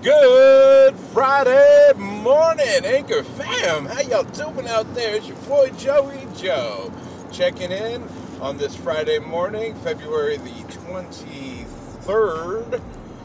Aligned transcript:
Good 0.00 0.96
Friday 0.96 1.92
morning, 1.96 2.84
Anchor 2.84 3.24
fam. 3.24 3.86
How 3.86 4.00
y'all 4.02 4.22
doing 4.22 4.68
out 4.68 4.94
there? 4.94 5.16
It's 5.16 5.26
your 5.26 5.36
boy 5.38 5.70
Joey 5.70 6.24
Joe 6.36 6.92
checking 7.32 7.72
in 7.72 8.04
on 8.40 8.58
this 8.58 8.76
Friday 8.76 9.18
morning, 9.18 9.74
February 9.74 10.36
the 10.36 10.50
23rd. 10.86 12.80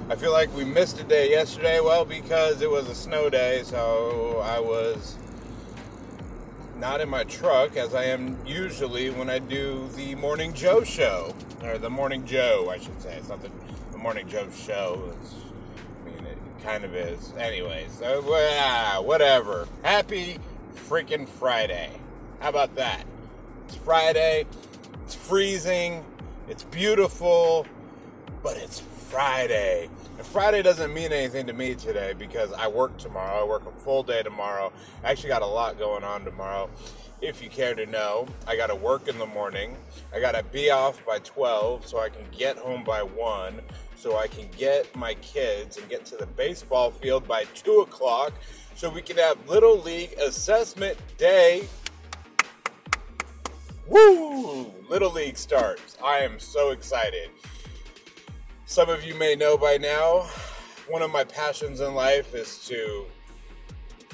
I 0.09 0.15
feel 0.15 0.31
like 0.31 0.51
we 0.55 0.63
missed 0.63 0.99
a 0.99 1.03
day 1.03 1.29
yesterday, 1.29 1.79
well, 1.79 2.05
because 2.05 2.63
it 2.63 2.71
was 2.71 2.89
a 2.89 2.95
snow 2.95 3.29
day, 3.29 3.61
so 3.63 4.41
I 4.43 4.59
was 4.59 5.19
not 6.79 7.01
in 7.01 7.09
my 7.09 7.23
truck 7.25 7.77
as 7.77 7.93
I 7.93 8.05
am 8.05 8.35
usually 8.47 9.11
when 9.11 9.29
I 9.29 9.37
do 9.37 9.87
the 9.95 10.15
Morning 10.15 10.53
Joe 10.53 10.83
show. 10.83 11.35
Or 11.61 11.77
the 11.77 11.91
Morning 11.91 12.25
Joe, 12.25 12.69
I 12.71 12.79
should 12.79 12.99
say. 12.99 13.15
It's 13.15 13.29
not 13.29 13.43
the, 13.43 13.51
the 13.91 13.99
Morning 13.99 14.27
Joe 14.27 14.47
show. 14.49 15.13
It's, 15.21 15.35
I 16.05 16.09
mean, 16.09 16.25
it 16.25 16.37
kind 16.63 16.83
of 16.83 16.95
is. 16.95 17.33
Anyways, 17.37 17.91
so, 17.91 18.33
uh, 18.33 19.01
whatever. 19.01 19.67
Happy 19.83 20.39
freaking 20.75 21.27
Friday. 21.27 21.89
How 22.39 22.49
about 22.49 22.75
that? 22.75 23.05
It's 23.67 23.75
Friday. 23.77 24.45
It's 25.05 25.15
freezing. 25.15 26.03
It's 26.47 26.63
beautiful. 26.63 27.65
But 28.41 28.57
it's 28.57 28.81
Friday. 29.13 29.89
And 30.17 30.25
Friday 30.25 30.63
doesn't 30.63 30.91
mean 30.91 31.13
anything 31.13 31.45
to 31.45 31.53
me 31.53 31.75
today 31.75 32.13
because 32.17 32.51
I 32.51 32.67
work 32.67 32.97
tomorrow. 32.97 33.41
I 33.41 33.47
work 33.47 33.63
a 33.67 33.71
full 33.81 34.01
day 34.01 34.23
tomorrow. 34.23 34.73
I 35.03 35.11
actually 35.11 35.29
got 35.29 35.43
a 35.43 35.45
lot 35.45 35.77
going 35.77 36.03
on 36.03 36.25
tomorrow. 36.25 36.67
If 37.21 37.39
you 37.39 37.47
care 37.47 37.75
to 37.75 37.85
know, 37.85 38.25
I 38.47 38.55
got 38.55 38.67
to 38.67 38.75
work 38.75 39.07
in 39.07 39.19
the 39.19 39.27
morning. 39.27 39.77
I 40.11 40.19
got 40.19 40.31
to 40.31 40.41
be 40.41 40.71
off 40.71 41.05
by 41.05 41.19
12 41.19 41.85
so 41.85 41.99
I 41.99 42.09
can 42.09 42.25
get 42.35 42.57
home 42.57 42.83
by 42.83 43.03
1 43.03 43.61
so 43.95 44.17
I 44.17 44.25
can 44.25 44.47
get 44.57 44.95
my 44.95 45.13
kids 45.13 45.77
and 45.77 45.87
get 45.87 46.05
to 46.05 46.15
the 46.15 46.25
baseball 46.25 46.89
field 46.89 47.27
by 47.27 47.43
2 47.53 47.81
o'clock 47.81 48.33
so 48.73 48.89
we 48.89 49.03
can 49.03 49.17
have 49.17 49.37
Little 49.47 49.79
League 49.79 50.13
Assessment 50.13 50.97
Day. 51.19 51.67
Woo! 53.87 54.73
Little 54.89 55.11
League 55.11 55.37
starts. 55.37 55.97
I 56.03 56.21
am 56.21 56.39
so 56.39 56.71
excited. 56.71 57.29
Some 58.73 58.89
of 58.89 59.03
you 59.05 59.13
may 59.13 59.35
know 59.35 59.55
by 59.55 59.77
now, 59.77 60.21
one 60.89 61.03
of 61.03 61.11
my 61.11 61.23
passions 61.23 61.79
in 61.79 61.93
life 61.93 62.33
is 62.33 62.57
to 62.65 63.05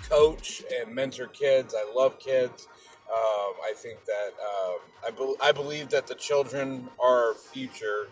coach 0.09 0.61
and 0.75 0.93
mentor 0.93 1.27
kids. 1.27 1.73
I 1.73 1.89
love 1.95 2.19
kids. 2.19 2.67
Um, 3.09 3.53
I 3.63 3.71
think 3.73 3.99
that 4.03 4.31
um, 4.37 4.79
I, 5.07 5.11
be- 5.11 5.35
I 5.41 5.53
believe 5.53 5.87
that 5.91 6.07
the 6.07 6.15
children 6.15 6.89
are 7.01 7.29
our 7.29 7.33
future. 7.35 8.09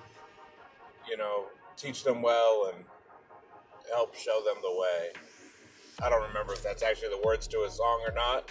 You 1.06 1.18
know, 1.18 1.48
teach 1.76 2.06
them 2.06 2.22
well 2.22 2.72
and 2.74 2.86
help 3.94 4.16
show 4.16 4.42
them 4.46 4.56
the 4.62 4.72
way. 4.72 5.10
I 6.02 6.10
don't 6.10 6.26
remember 6.30 6.54
if 6.54 6.64
that's 6.64 6.82
actually 6.82 7.10
the 7.10 7.22
words 7.26 7.46
to 7.48 7.66
a 7.68 7.70
song 7.70 8.00
or 8.08 8.14
not, 8.14 8.50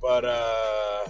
but 0.00 0.24
uh, 0.24 1.06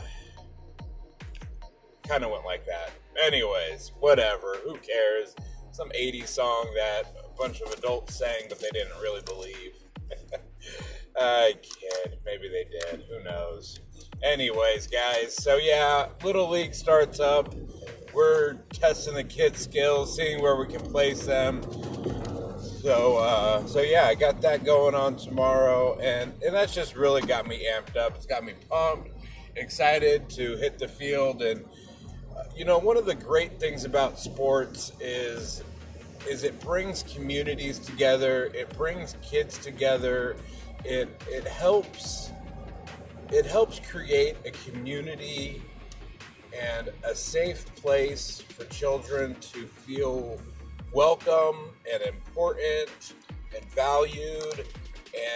kind 2.09 2.25
of 2.25 2.33
went 2.33 2.45
like 2.45 2.67
that. 2.67 2.91
Anyways, 3.25 3.93
whatever. 4.01 4.57
Who 4.65 4.79
cares? 4.79 5.37
Some 5.77 5.91
80s 5.91 6.29
song 6.29 6.73
that 6.75 7.15
a 7.23 7.37
bunch 7.37 7.61
of 7.61 7.71
adults 7.71 8.17
sang, 8.17 8.47
but 8.49 8.59
they 8.59 8.71
didn't 8.71 8.99
really 8.99 9.21
believe. 9.27 9.75
I 11.21 11.53
kid. 11.61 12.17
Maybe 12.25 12.49
they 12.49 12.65
did. 12.65 13.05
Who 13.11 13.23
knows? 13.23 13.81
Anyways, 14.23 14.87
guys, 14.87 15.35
so 15.35 15.59
yeah, 15.59 16.07
Little 16.25 16.49
League 16.49 16.75
starts 16.75 17.21
up. 17.21 17.55
We're 18.15 18.55
testing 18.73 19.13
the 19.13 19.25
kids' 19.25 19.61
skills, 19.61 20.17
seeing 20.17 20.41
where 20.41 20.57
we 20.57 20.67
can 20.67 20.81
place 20.81 21.27
them. 21.27 21.61
So, 22.81 23.19
uh, 23.19 23.67
so 23.67 23.83
yeah, 23.83 24.07
I 24.07 24.15
got 24.15 24.41
that 24.41 24.65
going 24.65 24.95
on 24.95 25.17
tomorrow, 25.17 25.99
and 26.01 26.33
and 26.43 26.55
that's 26.55 26.75
just 26.75 26.97
really 26.97 27.21
got 27.21 27.47
me 27.47 27.69
amped 27.71 27.99
up. 27.99 28.17
It's 28.17 28.25
got 28.25 28.45
me 28.45 28.55
pumped, 28.71 29.11
excited 29.57 30.31
to 30.31 30.57
hit 30.57 30.79
the 30.79 30.89
field, 30.89 31.43
and 31.43 31.67
uh, 32.35 32.45
you 32.57 32.65
know, 32.65 32.79
one 32.79 32.97
of 32.97 33.05
the 33.05 33.15
great 33.15 33.61
things 33.61 33.85
about 33.85 34.19
sports 34.19 34.93
is 35.01 35.63
is 36.29 36.45
it 36.45 36.59
brings 36.61 37.03
communities 37.03 37.79
together. 37.79 38.51
It 38.55 38.77
brings 38.77 39.17
kids 39.23 39.59
together. 39.59 40.37
It 40.85 41.09
it 41.29 41.47
helps 41.47 42.31
it 43.31 43.45
helps 43.45 43.81
create 43.81 44.37
a 44.45 44.51
community 44.71 45.63
and 46.57 46.91
a 47.05 47.15
safe 47.15 47.67
place 47.77 48.41
for 48.41 48.65
children 48.67 49.35
to 49.41 49.67
feel 49.67 50.41
welcome 50.93 51.71
and 51.93 52.03
important 52.03 53.15
and 53.55 53.65
valued 53.73 54.67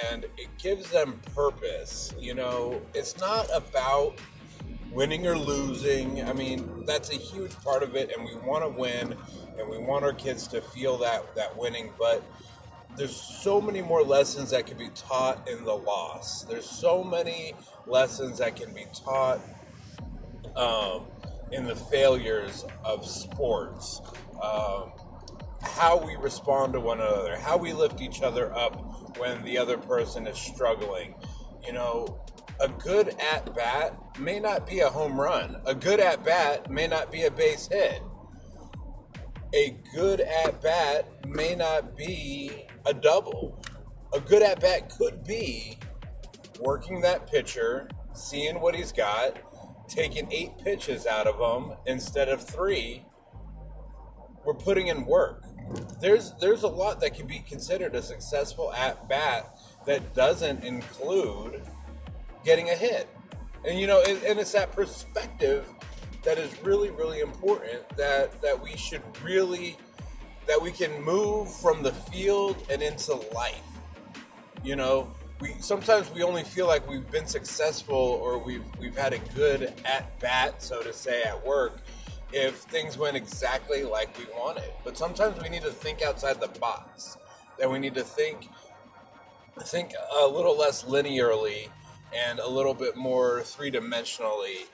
and 0.09 0.25
it 0.37 0.49
gives 0.59 0.91
them 0.91 1.21
purpose 1.35 2.15
you 2.19 2.35
know 2.35 2.81
it's 2.95 3.19
not 3.19 3.47
about 3.53 4.15
winning 4.93 5.27
or 5.27 5.37
losing 5.37 6.23
i 6.29 6.33
mean 6.33 6.85
that's 6.87 7.11
a 7.11 7.17
huge 7.17 7.55
part 7.63 7.83
of 7.83 7.95
it 7.95 8.11
and 8.17 8.25
we 8.25 8.35
want 8.47 8.63
to 8.65 8.69
win 8.69 9.15
and 9.59 9.69
we 9.69 9.79
want 9.79 10.05
our 10.05 10.13
kids 10.13 10.47
to 10.47 10.61
feel 10.61 10.99
that 10.99 11.35
that 11.35 11.57
winning 11.57 11.91
but 11.99 12.23
there's 12.97 13.15
so 13.15 13.61
many 13.61 13.81
more 13.81 14.03
lessons 14.03 14.51
that 14.51 14.67
can 14.67 14.77
be 14.77 14.89
taught 14.95 15.49
in 15.49 15.65
the 15.65 15.75
loss 15.75 16.43
there's 16.45 16.69
so 16.69 17.05
many 17.05 17.53
lessons 17.87 18.39
that 18.39 18.57
can 18.57 18.73
be 18.75 18.85
taught 18.93 19.41
um, 20.57 21.05
in 21.53 21.65
the 21.65 21.77
failures 21.77 22.65
of 22.85 23.07
sports 23.07 24.01
um, 24.43 24.91
how 25.63 25.99
we 26.05 26.17
respond 26.17 26.73
to 26.73 26.81
one 26.81 27.01
another, 27.01 27.37
how 27.37 27.57
we 27.57 27.73
lift 27.73 28.01
each 28.01 28.23
other 28.23 28.55
up 28.55 29.19
when 29.19 29.43
the 29.45 29.59
other 29.59 29.77
person 29.77 30.27
is 30.27 30.39
struggling. 30.39 31.15
You 31.67 31.75
know, 31.75 32.21
a 32.61 32.69
good 32.69 33.15
at 33.19 33.55
bat 33.55 34.19
may 34.19 34.39
not 34.39 34.67
be 34.67 34.81
a 34.81 34.89
home 34.89 35.19
run, 35.19 35.57
a 35.67 35.75
good 35.75 36.01
at 36.01 36.25
bat 36.25 36.71
may 36.71 36.87
not 36.87 37.11
be 37.11 37.25
a 37.25 37.31
base 37.31 37.69
hit. 37.69 38.03
A 39.55 39.77
good 39.95 40.21
at 40.21 40.63
bat 40.63 41.27
may 41.27 41.55
not 41.55 41.97
be 41.97 42.67
a 42.87 42.95
double. 42.95 43.61
A 44.15 44.21
good 44.21 44.43
at 44.43 44.61
bat 44.61 44.91
could 44.91 45.25
be 45.25 45.79
working 46.61 47.01
that 47.01 47.31
pitcher, 47.31 47.89
seeing 48.13 48.61
what 48.61 48.75
he's 48.75 48.93
got, 48.93 49.39
taking 49.89 50.31
eight 50.31 50.57
pitches 50.59 51.07
out 51.07 51.27
of 51.27 51.37
him 51.41 51.77
instead 51.87 52.29
of 52.29 52.47
three. 52.47 53.05
We're 54.45 54.55
putting 54.55 54.89
in 54.89 55.05
work 55.05 55.45
there's 56.01 56.33
there's 56.41 56.63
a 56.63 56.69
lot 56.69 57.01
that 57.01 57.15
can 57.15 57.27
be 57.27 57.41
considered 57.41 57.95
a 57.95 58.03
successful 58.03 58.73
at 58.73 59.09
bat 59.09 59.57
that 59.87 60.15
doesn't 60.15 60.65
include 60.65 61.63
getting 62.45 62.71
a 62.71 62.75
hit. 62.75 63.09
And 63.65 63.79
you 63.79 63.87
know, 63.87 64.03
and, 64.07 64.23
and 64.23 64.39
it's 64.39 64.53
that 64.53 64.73
perspective 64.73 65.69
that 66.23 66.39
is 66.39 66.55
really 66.63 66.91
really 66.91 67.21
important 67.21 67.89
that 67.97 68.41
that 68.43 68.61
we 68.63 68.77
should 68.77 69.03
really 69.23 69.77
that 70.47 70.61
we 70.61 70.71
can 70.71 71.03
move 71.03 71.53
from 71.53 71.83
the 71.83 71.93
field 71.93 72.57
and 72.71 72.83
into 72.83 73.15
life. 73.35 73.63
You 74.65 74.77
know, 74.77 75.13
we 75.41 75.55
sometimes 75.61 76.11
we 76.11 76.23
only 76.23 76.45
feel 76.45 76.67
like 76.67 76.89
we've 76.89 77.11
been 77.11 77.27
successful 77.27 77.97
or 77.97 78.39
we've 78.39 78.65
we've 78.79 78.97
had 78.97 79.13
a 79.13 79.19
good 79.35 79.73
at 79.85 80.19
bat, 80.21 80.63
so 80.63 80.83
to 80.83 80.93
say, 80.93 81.23
at 81.23 81.45
work 81.47 81.79
if 82.33 82.59
things 82.59 82.97
went 82.97 83.17
exactly 83.17 83.83
like 83.83 84.17
we 84.17 84.25
wanted. 84.33 84.73
But 84.85 84.97
sometimes 84.97 85.43
we 85.43 85.49
need 85.49 85.63
to 85.63 85.71
think 85.71 86.03
outside 86.03 86.41
the 86.41 86.49
box. 86.61 87.17
That 87.59 87.71
we 87.71 87.79
need 87.79 87.95
to 87.95 88.05
think 88.05 88.49
think 89.65 89.93
a 90.19 90.27
little 90.27 90.57
less 90.57 90.85
linearly 90.85 91.69
and 92.15 92.39
a 92.39 92.49
little 92.49 92.75
bit 92.75 92.97
more 92.97 93.43
three 93.43 93.71
dimensionally 93.71 94.67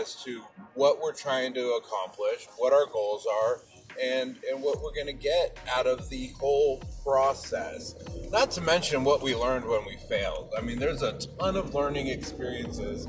as 0.00 0.14
to 0.24 0.42
what 0.74 1.00
we're 1.00 1.14
trying 1.14 1.54
to 1.54 1.72
accomplish, 1.72 2.46
what 2.56 2.72
our 2.72 2.86
goals 2.86 3.26
are, 3.26 3.60
and 4.02 4.36
and 4.50 4.62
what 4.62 4.82
we're 4.82 4.92
going 4.92 5.06
to 5.06 5.12
get 5.12 5.58
out 5.74 5.86
of 5.86 6.08
the 6.08 6.28
whole 6.38 6.82
process. 7.04 7.94
Not 8.30 8.50
to 8.52 8.60
mention 8.60 9.04
what 9.04 9.22
we 9.22 9.34
learned 9.34 9.64
when 9.64 9.84
we 9.86 9.96
failed. 10.08 10.52
I 10.56 10.60
mean, 10.60 10.78
there's 10.78 11.02
a 11.02 11.18
ton 11.38 11.56
of 11.56 11.74
learning 11.74 12.08
experiences 12.08 13.06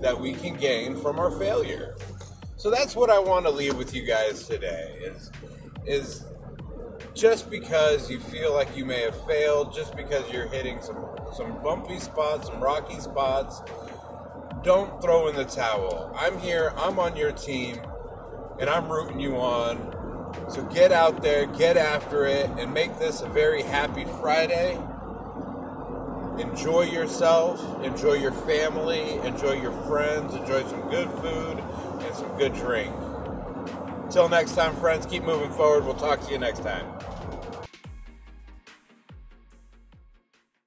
that 0.00 0.18
we 0.18 0.32
can 0.32 0.56
gain 0.56 0.96
from 0.96 1.18
our 1.18 1.30
failure. 1.30 1.96
So 2.56 2.70
that's 2.70 2.96
what 2.96 3.10
I 3.10 3.18
want 3.18 3.44
to 3.46 3.50
leave 3.50 3.76
with 3.76 3.94
you 3.94 4.04
guys 4.04 4.46
today 4.46 4.98
is 5.02 5.30
is 5.86 6.24
just 7.14 7.50
because 7.50 8.10
you 8.10 8.18
feel 8.18 8.54
like 8.54 8.74
you 8.76 8.84
may 8.84 9.02
have 9.02 9.26
failed, 9.26 9.74
just 9.74 9.94
because 9.96 10.30
you're 10.32 10.48
hitting 10.48 10.80
some 10.80 10.96
some 11.34 11.62
bumpy 11.62 11.98
spots, 11.98 12.48
some 12.48 12.62
rocky 12.62 13.00
spots, 13.00 13.62
don't 14.62 15.00
throw 15.02 15.28
in 15.28 15.36
the 15.36 15.44
towel. 15.44 16.12
I'm 16.16 16.38
here, 16.38 16.72
I'm 16.76 16.98
on 16.98 17.16
your 17.16 17.32
team, 17.32 17.80
and 18.60 18.68
I'm 18.68 18.90
rooting 18.90 19.18
you 19.18 19.36
on. 19.36 19.90
So 20.48 20.62
get 20.64 20.92
out 20.92 21.22
there, 21.22 21.46
get 21.46 21.76
after 21.76 22.26
it, 22.26 22.48
and 22.58 22.72
make 22.72 22.98
this 22.98 23.22
a 23.22 23.28
very 23.28 23.62
happy 23.62 24.04
Friday. 24.20 24.78
Enjoy 26.38 26.82
yourself, 26.82 27.84
enjoy 27.84 28.14
your 28.14 28.32
family, 28.32 29.14
enjoy 29.24 29.60
your 29.60 29.72
friends, 29.86 30.34
enjoy 30.34 30.62
some 30.64 30.88
good 30.88 31.10
food 31.20 31.58
and 32.00 32.14
some 32.14 32.36
good 32.38 32.54
drink. 32.54 32.94
Till 34.10 34.28
next 34.28 34.54
time, 34.54 34.74
friends, 34.76 35.06
keep 35.06 35.24
moving 35.24 35.50
forward. 35.52 35.84
We'll 35.84 35.94
talk 35.94 36.20
to 36.26 36.30
you 36.30 36.38
next 36.38 36.62
time. 36.62 36.86